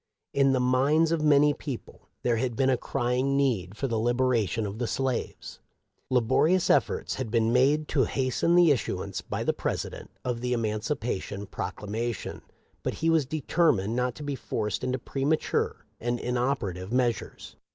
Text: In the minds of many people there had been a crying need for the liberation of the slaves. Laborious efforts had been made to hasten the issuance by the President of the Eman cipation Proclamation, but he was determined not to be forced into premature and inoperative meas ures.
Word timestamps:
In 0.33 0.51
the 0.51 0.59
minds 0.59 1.11
of 1.11 1.21
many 1.21 1.53
people 1.53 2.09
there 2.23 2.37
had 2.37 2.55
been 2.55 2.71
a 2.71 2.75
crying 2.75 3.37
need 3.37 3.77
for 3.77 3.87
the 3.87 3.99
liberation 3.99 4.65
of 4.65 4.79
the 4.79 4.87
slaves. 4.87 5.59
Laborious 6.09 6.71
efforts 6.71 7.13
had 7.13 7.29
been 7.29 7.53
made 7.53 7.87
to 7.89 8.05
hasten 8.05 8.55
the 8.55 8.71
issuance 8.71 9.21
by 9.21 9.43
the 9.43 9.53
President 9.53 10.09
of 10.25 10.41
the 10.41 10.53
Eman 10.53 10.79
cipation 10.79 11.45
Proclamation, 11.51 12.41
but 12.81 12.95
he 12.95 13.11
was 13.11 13.27
determined 13.27 13.95
not 13.95 14.15
to 14.15 14.23
be 14.23 14.33
forced 14.33 14.83
into 14.83 14.97
premature 14.97 15.85
and 15.99 16.19
inoperative 16.19 16.91
meas 16.91 17.17
ures. 17.17 17.55